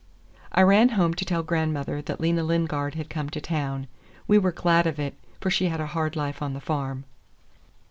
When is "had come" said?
2.95-3.29